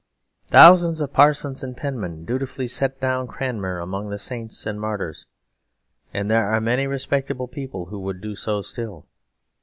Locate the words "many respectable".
6.59-7.47